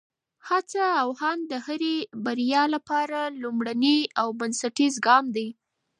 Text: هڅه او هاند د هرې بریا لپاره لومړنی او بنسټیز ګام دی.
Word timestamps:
هڅه 0.47 0.83
او 1.01 1.07
هاند 1.19 1.41
د 1.51 1.53
هرې 1.65 1.95
بریا 2.25 2.63
لپاره 2.75 3.19
لومړنی 3.41 3.97
او 4.21 4.27
بنسټیز 4.39 4.93
ګام 5.07 5.25
دی. 5.35 5.47